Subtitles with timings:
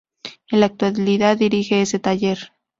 [0.49, 2.51] En la actualidad dirige ese taller.